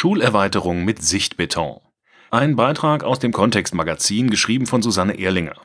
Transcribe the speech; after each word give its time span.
Schulerweiterung 0.00 0.86
mit 0.86 1.02
Sichtbeton. 1.02 1.78
Ein 2.30 2.56
Beitrag 2.56 3.04
aus 3.04 3.18
dem 3.18 3.32
Kontextmagazin, 3.32 4.30
geschrieben 4.30 4.64
von 4.64 4.80
Susanne 4.80 5.18
Ehrlinger. 5.18 5.56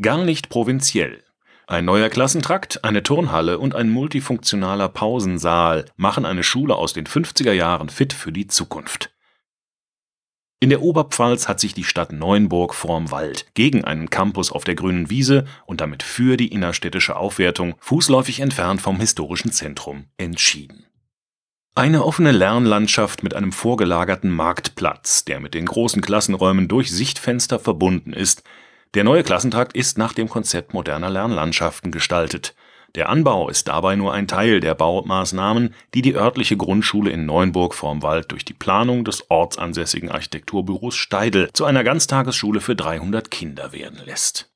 Gar 0.00 0.24
nicht 0.24 0.48
provinziell. 0.48 1.22
Ein 1.66 1.84
neuer 1.84 2.08
Klassentrakt, 2.08 2.82
eine 2.82 3.02
Turnhalle 3.02 3.58
und 3.58 3.74
ein 3.74 3.90
multifunktionaler 3.90 4.88
Pausensaal 4.88 5.84
machen 5.96 6.24
eine 6.24 6.42
Schule 6.42 6.76
aus 6.76 6.94
den 6.94 7.04
50er 7.04 7.52
Jahren 7.52 7.90
fit 7.90 8.14
für 8.14 8.32
die 8.32 8.46
Zukunft. 8.46 9.14
In 10.58 10.70
der 10.70 10.80
Oberpfalz 10.80 11.46
hat 11.46 11.60
sich 11.60 11.74
die 11.74 11.84
Stadt 11.84 12.12
Neuenburg 12.12 12.74
vorm 12.74 13.10
Wald 13.10 13.48
gegen 13.52 13.84
einen 13.84 14.08
Campus 14.08 14.50
auf 14.50 14.64
der 14.64 14.76
grünen 14.76 15.10
Wiese 15.10 15.44
und 15.66 15.82
damit 15.82 16.02
für 16.02 16.38
die 16.38 16.48
innerstädtische 16.48 17.16
Aufwertung 17.16 17.74
fußläufig 17.80 18.40
entfernt 18.40 18.80
vom 18.80 18.98
historischen 18.98 19.52
Zentrum 19.52 20.06
entschieden. 20.16 20.85
Eine 21.78 22.06
offene 22.06 22.32
Lernlandschaft 22.32 23.22
mit 23.22 23.34
einem 23.34 23.52
vorgelagerten 23.52 24.30
Marktplatz, 24.30 25.26
der 25.26 25.40
mit 25.40 25.52
den 25.52 25.66
großen 25.66 26.00
Klassenräumen 26.00 26.68
durch 26.68 26.90
Sichtfenster 26.90 27.58
verbunden 27.58 28.14
ist. 28.14 28.42
Der 28.94 29.04
neue 29.04 29.22
Klassentrakt 29.22 29.76
ist 29.76 29.98
nach 29.98 30.14
dem 30.14 30.30
Konzept 30.30 30.72
moderner 30.72 31.10
Lernlandschaften 31.10 31.92
gestaltet. 31.92 32.54
Der 32.94 33.10
Anbau 33.10 33.50
ist 33.50 33.68
dabei 33.68 33.94
nur 33.94 34.14
ein 34.14 34.26
Teil 34.26 34.60
der 34.60 34.74
Baumaßnahmen, 34.74 35.74
die 35.92 36.00
die 36.00 36.14
örtliche 36.14 36.56
Grundschule 36.56 37.10
in 37.10 37.26
Neuenburg 37.26 37.74
vorm 37.74 38.02
Wald 38.02 38.32
durch 38.32 38.46
die 38.46 38.54
Planung 38.54 39.04
des 39.04 39.30
ortsansässigen 39.30 40.10
Architekturbüros 40.10 40.96
Steidel 40.96 41.50
zu 41.52 41.66
einer 41.66 41.84
Ganztagesschule 41.84 42.62
für 42.62 42.74
300 42.74 43.30
Kinder 43.30 43.74
werden 43.74 44.00
lässt. 44.06 44.50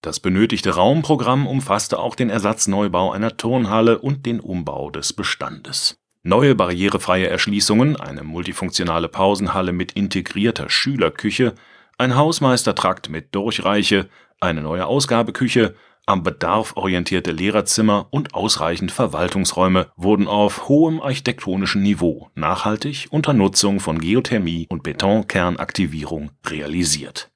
Das 0.00 0.20
benötigte 0.20 0.70
Raumprogramm 0.70 1.46
umfasste 1.46 1.98
auch 1.98 2.14
den 2.14 2.30
Ersatzneubau 2.30 3.12
einer 3.12 3.36
Turnhalle 3.36 3.98
und 3.98 4.24
den 4.24 4.40
Umbau 4.40 4.88
des 4.88 5.12
Bestandes. 5.12 6.01
Neue 6.24 6.54
barrierefreie 6.54 7.26
Erschließungen, 7.26 7.96
eine 7.96 8.22
multifunktionale 8.22 9.08
Pausenhalle 9.08 9.72
mit 9.72 9.92
integrierter 9.92 10.70
Schülerküche, 10.70 11.56
ein 11.98 12.14
Hausmeistertrakt 12.14 13.08
mit 13.08 13.34
Durchreiche, 13.34 14.08
eine 14.38 14.62
neue 14.62 14.86
Ausgabeküche, 14.86 15.74
am 16.06 16.22
Bedarf 16.22 16.76
orientierte 16.76 17.32
Lehrerzimmer 17.32 18.06
und 18.10 18.34
ausreichend 18.34 18.92
Verwaltungsräume 18.92 19.88
wurden 19.96 20.28
auf 20.28 20.68
hohem 20.68 21.00
architektonischen 21.00 21.82
Niveau 21.82 22.30
nachhaltig 22.36 23.08
unter 23.10 23.32
Nutzung 23.32 23.80
von 23.80 23.98
Geothermie 23.98 24.66
und 24.68 24.84
Betonkernaktivierung 24.84 26.30
realisiert. 26.46 27.31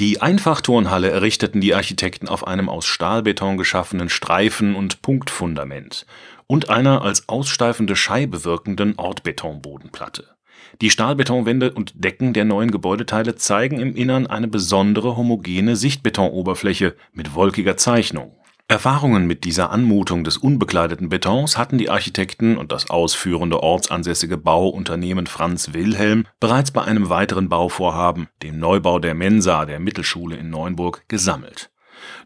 Die 0.00 0.20
Einfachturnhalle 0.20 1.08
errichteten 1.08 1.60
die 1.60 1.72
Architekten 1.72 2.26
auf 2.26 2.48
einem 2.48 2.68
aus 2.68 2.84
Stahlbeton 2.84 3.56
geschaffenen 3.56 4.08
Streifen 4.08 4.74
und 4.74 5.02
Punktfundament 5.02 6.04
und 6.48 6.68
einer 6.68 7.02
als 7.02 7.28
aussteifende 7.28 7.94
Scheibe 7.94 8.44
wirkenden 8.44 8.94
Ortbetonbodenplatte. 8.98 10.24
Die 10.80 10.90
Stahlbetonwände 10.90 11.72
und 11.72 11.92
Decken 11.94 12.32
der 12.32 12.44
neuen 12.44 12.72
Gebäudeteile 12.72 13.36
zeigen 13.36 13.78
im 13.78 13.94
Innern 13.94 14.26
eine 14.26 14.48
besondere 14.48 15.16
homogene 15.16 15.76
Sichtbetonoberfläche 15.76 16.96
mit 17.12 17.36
wolkiger 17.36 17.76
Zeichnung. 17.76 18.34
Erfahrungen 18.66 19.26
mit 19.26 19.44
dieser 19.44 19.70
Anmutung 19.70 20.24
des 20.24 20.38
unbekleideten 20.38 21.10
Betons 21.10 21.58
hatten 21.58 21.76
die 21.76 21.90
Architekten 21.90 22.56
und 22.56 22.72
das 22.72 22.88
ausführende 22.88 23.62
ortsansässige 23.62 24.38
Bauunternehmen 24.38 25.26
Franz 25.26 25.74
Wilhelm 25.74 26.26
bereits 26.40 26.70
bei 26.70 26.82
einem 26.82 27.10
weiteren 27.10 27.48
Bauvorhaben, 27.48 28.28
dem 28.42 28.58
Neubau 28.58 28.98
der 28.98 29.14
Mensa 29.14 29.66
der 29.66 29.80
Mittelschule 29.80 30.36
in 30.36 30.50
Neuenburg, 30.50 31.04
gesammelt 31.08 31.70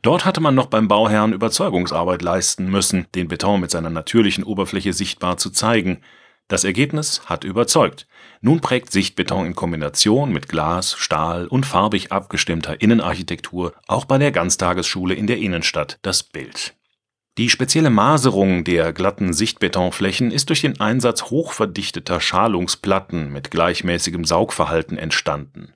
Dort 0.03 0.25
hatte 0.25 0.41
man 0.41 0.55
noch 0.55 0.67
beim 0.67 0.89
Bauherrn 0.89 1.33
Überzeugungsarbeit 1.33 2.23
leisten 2.23 2.71
müssen, 2.71 3.07
den 3.15 3.29
Beton 3.29 3.61
mit 3.61 3.71
seiner 3.71 3.91
natürlichen 3.91 4.45
Oberfläche 4.45 4.93
sichtbar 4.93 5.37
zu 5.37 5.51
zeigen. 5.51 6.01
Das 6.49 6.65
Ergebnis 6.65 7.23
hat 7.27 7.45
überzeugt. 7.45 8.07
Nun 8.41 8.61
prägt 8.61 8.93
Sichtbeton 8.93 9.47
in 9.47 9.55
Kombination 9.55 10.33
mit 10.33 10.49
Glas, 10.49 10.95
Stahl 10.99 11.47
und 11.47 11.67
farbig 11.67 12.13
abgestimmter 12.13 12.81
Innenarchitektur 12.81 13.75
auch 13.87 14.05
bei 14.05 14.19
der 14.19 14.33
Ganztagesschule 14.33 15.15
in 15.15 15.27
der 15.27 15.39
Innenstadt 15.39 15.99
das 16.03 16.23
Bild. 16.23 16.75
Die 17.37 17.51
spezielle 17.51 17.91
Maserung 17.91 18.65
der 18.65 18.93
glatten 18.93 19.33
Sichtbetonflächen 19.33 20.31
ist 20.31 20.49
durch 20.49 20.61
den 20.61 20.81
Einsatz 20.81 21.25
hochverdichteter 21.25 22.21
Schalungsplatten 22.21 23.33
mit 23.33 23.51
gleichmäßigem 23.51 24.25
Saugverhalten 24.25 24.99
entstanden 24.99 25.73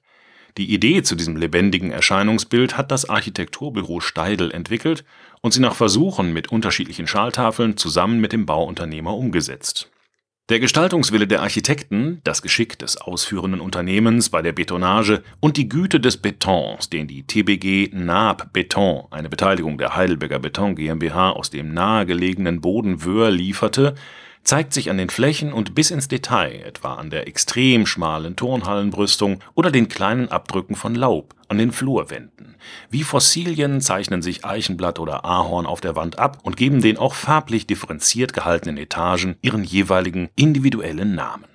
die 0.58 0.74
Idee 0.74 1.02
zu 1.02 1.14
diesem 1.14 1.36
lebendigen 1.36 1.92
Erscheinungsbild 1.92 2.76
hat 2.76 2.90
das 2.90 3.08
Architekturbüro 3.08 4.00
Steidl 4.00 4.50
entwickelt 4.50 5.02
und 5.40 5.54
sie 5.54 5.60
nach 5.60 5.74
Versuchen 5.74 6.34
mit 6.34 6.52
unterschiedlichen 6.52 7.06
Schaltafeln 7.06 7.78
zusammen 7.78 8.20
mit 8.20 8.32
dem 8.32 8.44
Bauunternehmer 8.44 9.16
umgesetzt. 9.16 9.90
Der 10.48 10.58
Gestaltungswille 10.58 11.28
der 11.28 11.40
Architekten, 11.40 12.20
das 12.24 12.42
Geschick 12.42 12.76
des 12.76 12.96
ausführenden 12.96 13.60
Unternehmens 13.60 14.28
bei 14.28 14.42
der 14.42 14.52
Betonage 14.52 15.22
und 15.38 15.56
die 15.56 15.68
Güte 15.68 16.00
des 16.00 16.16
Betons, 16.16 16.90
den 16.90 17.06
die 17.06 17.24
TBG 17.24 17.90
Naab 17.94 18.52
Beton, 18.52 19.06
eine 19.12 19.28
Beteiligung 19.28 19.78
der 19.78 19.94
Heidelberger 19.94 20.40
Beton 20.40 20.74
GmbH 20.74 21.30
aus 21.30 21.50
dem 21.50 21.72
nahegelegenen 21.72 22.60
Bodenwöhr 22.60 23.30
lieferte, 23.30 23.94
zeigt 24.44 24.72
sich 24.72 24.90
an 24.90 24.98
den 24.98 25.10
Flächen 25.10 25.52
und 25.52 25.74
bis 25.74 25.90
ins 25.90 26.08
Detail, 26.08 26.62
etwa 26.64 26.94
an 26.94 27.10
der 27.10 27.28
extrem 27.28 27.86
schmalen 27.86 28.36
Turnhallenbrüstung 28.36 29.40
oder 29.54 29.70
den 29.70 29.88
kleinen 29.88 30.28
Abdrücken 30.28 30.76
von 30.76 30.94
Laub 30.94 31.34
an 31.48 31.58
den 31.58 31.72
Flurwänden. 31.72 32.56
Wie 32.90 33.04
Fossilien 33.04 33.80
zeichnen 33.80 34.22
sich 34.22 34.44
Eichenblatt 34.44 34.98
oder 34.98 35.24
Ahorn 35.24 35.66
auf 35.66 35.80
der 35.80 35.96
Wand 35.96 36.18
ab 36.18 36.38
und 36.42 36.56
geben 36.56 36.80
den 36.80 36.96
auch 36.96 37.14
farblich 37.14 37.66
differenziert 37.66 38.32
gehaltenen 38.32 38.78
Etagen 38.78 39.36
ihren 39.42 39.64
jeweiligen 39.64 40.30
individuellen 40.34 41.14
Namen. 41.14 41.51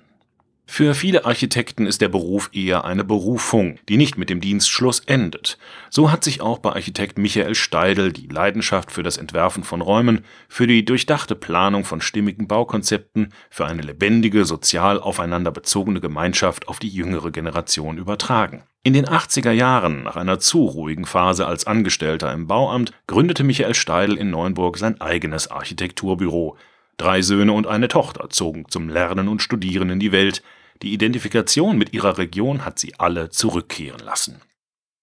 Für 0.70 0.94
viele 0.94 1.26
Architekten 1.26 1.88
ist 1.88 2.02
der 2.02 2.10
Beruf 2.10 2.50
eher 2.54 2.84
eine 2.84 3.06
Berufung, 3.06 3.80
die 3.88 3.96
nicht 3.96 4.18
mit 4.18 4.30
dem 4.30 4.42
Dienstschluss 4.42 5.00
endet. 5.00 5.58
So 5.90 6.12
hat 6.12 6.26
sich 6.26 6.42
auch 6.42 6.60
bei 6.60 6.74
Architekt 6.74 7.18
Michael 7.18 7.56
Steidl 7.56 8.12
die 8.12 8.28
Leidenschaft 8.28 8.92
für 8.92 9.02
das 9.02 9.18
Entwerfen 9.18 9.64
von 9.64 9.82
Räumen, 9.82 10.26
für 10.50 10.68
die 10.68 10.84
durchdachte 10.84 11.36
Planung 11.36 11.86
von 11.86 12.02
stimmigen 12.02 12.48
Baukonzepten, 12.48 13.34
für 13.50 13.66
eine 13.66 13.82
lebendige, 13.82 14.44
sozial 14.44 15.00
aufeinander 15.00 15.52
bezogene 15.52 16.02
Gemeinschaft 16.02 16.68
auf 16.68 16.80
die 16.80 16.90
jüngere 16.90 17.32
Generation 17.32 17.98
übertragen. 17.98 18.62
In 18.84 18.94
den 18.94 19.06
80er 19.06 19.52
Jahren, 19.52 20.04
nach 20.04 20.18
einer 20.18 20.38
zu 20.38 20.66
ruhigen 20.66 21.06
Phase 21.06 21.48
als 21.48 21.66
Angestellter 21.66 22.32
im 22.34 22.46
Bauamt, 22.46 22.92
gründete 23.08 23.46
Michael 23.46 23.74
Steidl 23.74 24.18
in 24.18 24.30
Neuenburg 24.30 24.78
sein 24.78 25.00
eigenes 25.02 25.50
Architekturbüro. 25.50 26.58
Drei 26.98 27.22
Söhne 27.22 27.54
und 27.54 27.68
eine 27.68 27.88
Tochter 27.88 28.30
zogen 28.30 28.66
zum 28.70 28.90
Lernen 28.90 29.28
und 29.28 29.42
Studieren 29.42 29.90
in 29.90 30.00
die 30.00 30.12
Welt, 30.12 30.44
die 30.82 30.94
Identifikation 30.94 31.78
mit 31.78 31.94
ihrer 31.94 32.18
Region 32.18 32.66
hat 32.66 32.80
sie 32.80 32.94
alle 32.98 33.30
zurückkehren 33.30 34.00
lassen. 34.00 34.42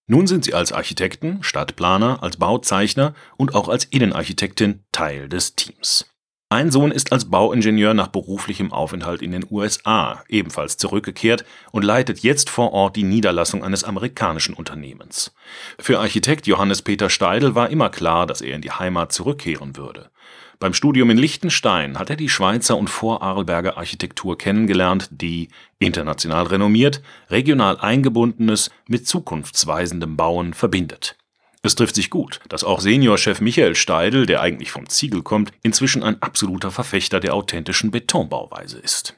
Nun 0.06 0.26
sind 0.26 0.44
sie 0.44 0.54
als 0.54 0.72
Architekten, 0.72 1.42
Stadtplaner, 1.42 2.22
als 2.22 2.36
Bauzeichner 2.36 3.14
und 3.36 3.54
auch 3.54 3.68
als 3.68 3.84
Innenarchitektin 3.84 4.84
Teil 4.92 5.28
des 5.28 5.56
Teams. 5.56 6.06
Ein 6.50 6.70
Sohn 6.70 6.92
ist 6.92 7.10
als 7.10 7.30
Bauingenieur 7.30 7.94
nach 7.94 8.08
beruflichem 8.08 8.70
Aufenthalt 8.70 9.22
in 9.22 9.32
den 9.32 9.46
USA 9.50 10.22
ebenfalls 10.28 10.76
zurückgekehrt 10.76 11.44
und 11.72 11.82
leitet 11.82 12.20
jetzt 12.20 12.50
vor 12.50 12.72
Ort 12.72 12.96
die 12.96 13.02
Niederlassung 13.02 13.64
eines 13.64 13.82
amerikanischen 13.82 14.54
Unternehmens. 14.54 15.34
Für 15.80 15.98
Architekt 15.98 16.46
Johannes 16.46 16.82
Peter 16.82 17.08
Steidl 17.08 17.54
war 17.54 17.70
immer 17.70 17.88
klar, 17.88 18.26
dass 18.26 18.40
er 18.42 18.54
in 18.54 18.60
die 18.60 18.70
Heimat 18.70 19.10
zurückkehren 19.10 19.76
würde. 19.76 20.10
Beim 20.58 20.74
Studium 20.74 21.10
in 21.10 21.18
Liechtenstein 21.18 21.98
hat 21.98 22.10
er 22.10 22.16
die 22.16 22.28
Schweizer 22.28 22.76
und 22.76 22.88
Vorarlberger 22.88 23.76
Architektur 23.76 24.38
kennengelernt, 24.38 25.08
die, 25.10 25.48
international 25.78 26.46
renommiert, 26.46 27.02
regional 27.30 27.78
eingebundenes 27.78 28.70
mit 28.86 29.06
zukunftsweisendem 29.06 30.16
Bauen 30.16 30.54
verbindet. 30.54 31.16
Es 31.62 31.74
trifft 31.74 31.94
sich 31.94 32.10
gut, 32.10 32.40
dass 32.48 32.62
auch 32.62 32.80
Seniorchef 32.80 33.40
Michael 33.40 33.74
Steidl, 33.74 34.26
der 34.26 34.42
eigentlich 34.42 34.70
vom 34.70 34.88
Ziegel 34.88 35.22
kommt, 35.22 35.50
inzwischen 35.62 36.02
ein 36.02 36.20
absoluter 36.20 36.70
Verfechter 36.70 37.20
der 37.20 37.34
authentischen 37.34 37.90
Betonbauweise 37.90 38.78
ist. 38.78 39.16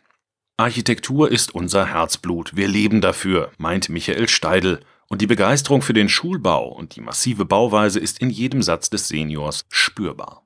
Architektur 0.57 1.31
ist 1.31 1.55
unser 1.55 1.87
Herzblut, 1.87 2.57
wir 2.57 2.69
leben 2.69 3.01
dafür, 3.01 3.51
meint 3.59 3.89
Michael 3.89 4.29
Steidl, 4.29 4.81
und 5.09 5.23
die 5.23 5.27
Begeisterung 5.27 5.83
für 5.83 5.93
den 5.93 6.09
Schulbau 6.09 6.69
und 6.69 6.97
die 6.97 7.01
massive 7.01 7.45
Bauweise 7.45 8.01
ist 8.01 8.21
in 8.21 8.31
jedem 8.31 8.63
Satz 8.63 8.91
des 8.91 9.09
Seniors 9.09 9.67
spürbar. 9.69 10.46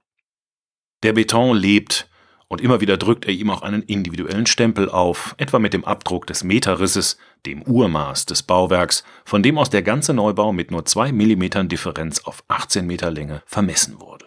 Der 1.03 1.13
Beton 1.15 1.57
lebt, 1.57 2.09
und 2.49 2.61
immer 2.61 2.81
wieder 2.81 2.97
drückt 2.97 3.27
er 3.27 3.33
ihm 3.33 3.49
auch 3.49 3.63
einen 3.63 3.83
individuellen 3.83 4.45
Stempel 4.45 4.91
auf, 4.91 5.37
etwa 5.39 5.61
mit 5.61 5.73
dem 5.73 5.85
Abdruck 5.85 6.27
des 6.27 6.43
Meterrisses, 6.43 7.17
dem 7.47 7.63
Urmaß 7.63 8.27
des 8.27 8.43
Bauwerks, 8.43 9.05
von 9.25 9.43
dem 9.43 9.57
aus 9.57 9.71
der 9.71 9.83
ganze 9.83 10.13
Neubau 10.13 10.53
mit 10.53 10.73
nur 10.73 10.85
zwei 10.85 11.13
Millimetern 11.13 11.69
Differenz 11.69 12.25
auf 12.25 12.43
18 12.49 12.87
Meter 12.87 13.11
Länge 13.11 13.43
vermessen 13.47 14.01
wurde. 14.01 14.27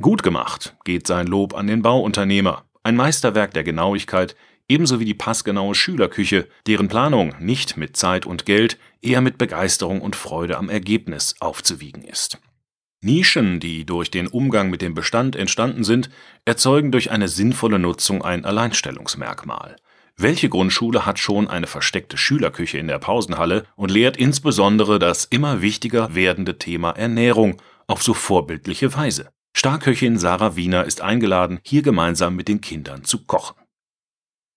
Gut 0.00 0.22
gemacht 0.22 0.76
geht 0.84 1.06
sein 1.06 1.26
Lob 1.26 1.54
an 1.54 1.66
den 1.66 1.80
Bauunternehmer, 1.80 2.66
ein 2.82 2.94
Meisterwerk 2.94 3.54
der 3.54 3.64
Genauigkeit, 3.64 4.36
ebenso 4.68 5.00
wie 5.00 5.06
die 5.06 5.14
passgenaue 5.14 5.74
Schülerküche, 5.74 6.46
deren 6.66 6.88
Planung 6.88 7.34
nicht 7.40 7.78
mit 7.78 7.96
Zeit 7.96 8.26
und 8.26 8.44
Geld, 8.44 8.78
eher 9.00 9.22
mit 9.22 9.38
Begeisterung 9.38 10.02
und 10.02 10.14
Freude 10.14 10.58
am 10.58 10.68
Ergebnis 10.68 11.36
aufzuwiegen 11.40 12.02
ist. 12.02 12.38
Nischen, 13.06 13.60
die 13.60 13.86
durch 13.86 14.10
den 14.10 14.26
Umgang 14.26 14.68
mit 14.68 14.82
dem 14.82 14.92
Bestand 14.92 15.36
entstanden 15.36 15.84
sind, 15.84 16.10
erzeugen 16.44 16.90
durch 16.90 17.10
eine 17.10 17.28
sinnvolle 17.28 17.78
Nutzung 17.78 18.22
ein 18.22 18.44
Alleinstellungsmerkmal. 18.44 19.76
Welche 20.16 20.48
Grundschule 20.48 21.06
hat 21.06 21.18
schon 21.18 21.46
eine 21.46 21.66
versteckte 21.66 22.16
Schülerküche 22.16 22.78
in 22.78 22.88
der 22.88 22.98
Pausenhalle 22.98 23.64
und 23.76 23.90
lehrt 23.90 24.16
insbesondere 24.16 24.98
das 24.98 25.24
immer 25.24 25.62
wichtiger 25.62 26.14
werdende 26.14 26.58
Thema 26.58 26.90
Ernährung 26.90 27.62
auf 27.86 28.02
so 28.02 28.12
vorbildliche 28.12 28.94
Weise? 28.94 29.28
Starköchin 29.54 30.18
Sarah 30.18 30.56
Wiener 30.56 30.84
ist 30.84 31.00
eingeladen, 31.00 31.60
hier 31.62 31.82
gemeinsam 31.82 32.34
mit 32.34 32.48
den 32.48 32.60
Kindern 32.60 33.04
zu 33.04 33.24
kochen. 33.24 33.56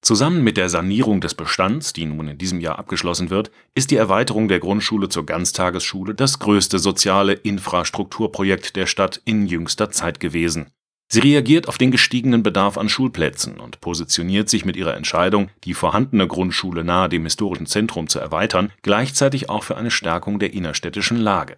Zusammen 0.02 0.44
mit 0.44 0.56
der 0.56 0.70
Sanierung 0.70 1.20
des 1.20 1.34
Bestands, 1.34 1.92
die 1.92 2.06
nun 2.06 2.30
in 2.30 2.38
diesem 2.38 2.62
Jahr 2.62 2.80
abgeschlossen 2.80 3.30
wird, 3.30 3.52
ist 3.76 3.92
die 3.92 3.98
Erweiterung 3.98 4.48
der 4.48 4.60
Grundschule 4.60 5.10
zur 5.10 5.26
Ganztagesschule 5.26 6.16
das 6.16 6.40
größte 6.40 6.80
soziale 6.80 7.34
Infrastrukturprojekt 7.34 8.78
der 8.78 8.86
Stadt 8.86 9.22
in 9.26 9.46
jüngster 9.46 9.92
Zeit 9.92 10.20
gewesen. 10.20 10.68
Sie 11.12 11.20
reagiert 11.20 11.68
auf 11.68 11.80
den 11.80 11.90
gestiegenen 11.90 12.44
Bedarf 12.44 12.78
an 12.78 12.88
Schulplätzen 12.88 13.60
und 13.60 13.82
positioniert 13.82 14.48
sich 14.48 14.64
mit 14.64 14.78
ihrer 14.78 14.96
Entscheidung, 14.96 15.50
die 15.64 15.74
vorhandene 15.74 16.28
Grundschule 16.28 16.84
nahe 16.84 17.10
dem 17.10 17.24
historischen 17.24 17.66
Zentrum 17.66 18.08
zu 18.08 18.20
erweitern, 18.20 18.72
gleichzeitig 18.84 19.50
auch 19.50 19.64
für 19.64 19.76
eine 19.76 19.92
Stärkung 19.92 20.38
der 20.38 20.54
innerstädtischen 20.54 21.18
Lage. 21.18 21.58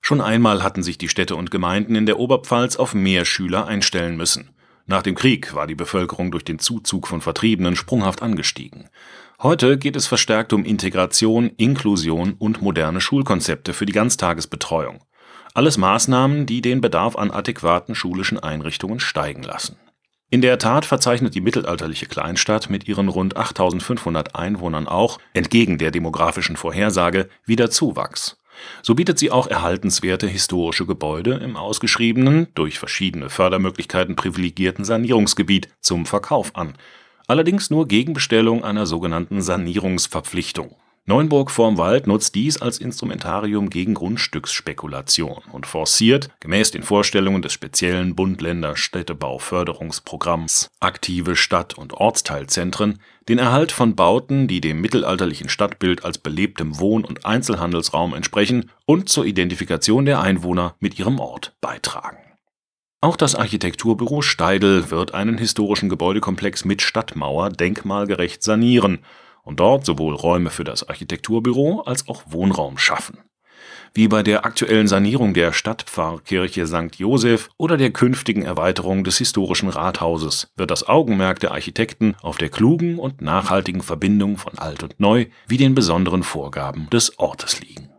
Schon 0.00 0.20
einmal 0.20 0.62
hatten 0.62 0.84
sich 0.84 0.98
die 0.98 1.08
Städte 1.08 1.34
und 1.34 1.50
Gemeinden 1.50 1.96
in 1.96 2.06
der 2.06 2.18
Oberpfalz 2.18 2.76
auf 2.76 2.94
mehr 2.94 3.24
Schüler 3.24 3.66
einstellen 3.66 4.16
müssen. 4.16 4.50
Nach 4.86 5.02
dem 5.02 5.14
Krieg 5.14 5.54
war 5.54 5.66
die 5.66 5.74
Bevölkerung 5.74 6.30
durch 6.30 6.44
den 6.44 6.58
Zuzug 6.58 7.06
von 7.06 7.20
Vertriebenen 7.20 7.76
sprunghaft 7.76 8.22
angestiegen. 8.22 8.88
Heute 9.42 9.78
geht 9.78 9.96
es 9.96 10.06
verstärkt 10.06 10.52
um 10.52 10.64
Integration, 10.64 11.50
Inklusion 11.56 12.34
und 12.38 12.62
moderne 12.62 13.00
Schulkonzepte 13.00 13.72
für 13.72 13.86
die 13.86 13.92
Ganztagesbetreuung. 13.92 15.02
Alles 15.54 15.76
Maßnahmen, 15.76 16.46
die 16.46 16.62
den 16.62 16.80
Bedarf 16.80 17.16
an 17.16 17.30
adäquaten 17.30 17.94
schulischen 17.94 18.38
Einrichtungen 18.38 19.00
steigen 19.00 19.42
lassen. 19.42 19.76
In 20.30 20.40
der 20.40 20.58
Tat 20.58 20.86
verzeichnet 20.86 21.34
die 21.34 21.42
mittelalterliche 21.42 22.06
Kleinstadt 22.06 22.70
mit 22.70 22.88
ihren 22.88 23.08
rund 23.08 23.36
8500 23.36 24.34
Einwohnern 24.34 24.88
auch, 24.88 25.18
entgegen 25.34 25.76
der 25.76 25.90
demografischen 25.90 26.56
Vorhersage, 26.56 27.28
wieder 27.44 27.70
Zuwachs. 27.70 28.41
So 28.82 28.94
bietet 28.94 29.18
sie 29.18 29.30
auch 29.30 29.46
erhaltenswerte 29.46 30.26
historische 30.26 30.86
Gebäude 30.86 31.34
im 31.34 31.56
ausgeschriebenen, 31.56 32.48
durch 32.54 32.78
verschiedene 32.78 33.30
Fördermöglichkeiten 33.30 34.16
privilegierten 34.16 34.84
Sanierungsgebiet 34.84 35.68
zum 35.80 36.06
Verkauf 36.06 36.56
an, 36.56 36.74
allerdings 37.26 37.70
nur 37.70 37.88
gegen 37.88 38.12
Bestellung 38.12 38.64
einer 38.64 38.86
sogenannten 38.86 39.42
Sanierungsverpflichtung 39.42 40.76
Neuenburg 41.04 41.50
vorm 41.50 41.78
Wald 41.78 42.06
nutzt 42.06 42.36
dies 42.36 42.62
als 42.62 42.78
Instrumentarium 42.78 43.70
gegen 43.70 43.94
Grundstücksspekulation 43.94 45.42
und 45.50 45.66
forciert, 45.66 46.30
gemäß 46.38 46.70
den 46.70 46.84
Vorstellungen 46.84 47.42
des 47.42 47.52
speziellen 47.52 48.14
Bund-Länder-Städtebauförderungsprogramms 48.14 50.70
Aktive 50.78 51.34
Stadt- 51.34 51.76
und 51.76 51.92
Ortsteilzentren, 51.92 53.00
den 53.28 53.38
Erhalt 53.38 53.72
von 53.72 53.96
Bauten, 53.96 54.46
die 54.46 54.60
dem 54.60 54.80
mittelalterlichen 54.80 55.48
Stadtbild 55.48 56.04
als 56.04 56.18
belebtem 56.18 56.78
Wohn- 56.78 57.04
und 57.04 57.26
Einzelhandelsraum 57.26 58.14
entsprechen 58.14 58.70
und 58.86 59.08
zur 59.08 59.26
Identifikation 59.26 60.04
der 60.04 60.20
Einwohner 60.20 60.76
mit 60.78 61.00
ihrem 61.00 61.18
Ort 61.18 61.56
beitragen. 61.60 62.18
Auch 63.00 63.16
das 63.16 63.34
Architekturbüro 63.34 64.22
Steidl 64.22 64.92
wird 64.92 65.14
einen 65.14 65.36
historischen 65.36 65.88
Gebäudekomplex 65.88 66.64
mit 66.64 66.80
Stadtmauer 66.80 67.50
denkmalgerecht 67.50 68.44
sanieren 68.44 69.00
und 69.42 69.60
dort 69.60 69.84
sowohl 69.84 70.14
Räume 70.14 70.50
für 70.50 70.64
das 70.64 70.88
Architekturbüro 70.88 71.82
als 71.82 72.08
auch 72.08 72.22
Wohnraum 72.26 72.78
schaffen. 72.78 73.18
Wie 73.94 74.08
bei 74.08 74.22
der 74.22 74.46
aktuellen 74.46 74.88
Sanierung 74.88 75.34
der 75.34 75.52
Stadtpfarrkirche 75.52 76.66
St. 76.66 76.96
Joseph 76.96 77.50
oder 77.58 77.76
der 77.76 77.90
künftigen 77.90 78.42
Erweiterung 78.42 79.04
des 79.04 79.18
historischen 79.18 79.68
Rathauses 79.68 80.50
wird 80.56 80.70
das 80.70 80.88
Augenmerk 80.88 81.40
der 81.40 81.52
Architekten 81.52 82.14
auf 82.22 82.38
der 82.38 82.48
klugen 82.48 82.98
und 82.98 83.20
nachhaltigen 83.20 83.82
Verbindung 83.82 84.38
von 84.38 84.58
Alt 84.58 84.82
und 84.82 84.98
Neu 84.98 85.26
wie 85.46 85.58
den 85.58 85.74
besonderen 85.74 86.22
Vorgaben 86.22 86.88
des 86.88 87.18
Ortes 87.18 87.60
liegen. 87.60 87.90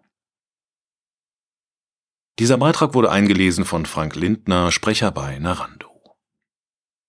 Dieser 2.39 2.57
Beitrag 2.57 2.95
wurde 2.95 3.11
eingelesen 3.11 3.63
von 3.63 3.85
Frank 3.85 4.15
Lindner, 4.15 4.71
Sprecher 4.71 5.11
bei 5.11 5.37
Narando. 5.37 5.92